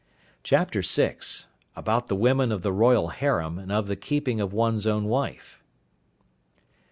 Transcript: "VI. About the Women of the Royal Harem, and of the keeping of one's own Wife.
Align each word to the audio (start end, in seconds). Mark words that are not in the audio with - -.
"VI. 0.49 1.15
About 1.75 2.07
the 2.07 2.15
Women 2.15 2.51
of 2.51 2.63
the 2.63 2.73
Royal 2.73 3.09
Harem, 3.09 3.59
and 3.59 3.71
of 3.71 3.87
the 3.87 3.95
keeping 3.95 4.41
of 4.41 4.51
one's 4.51 4.87
own 4.87 5.03
Wife. 5.05 5.61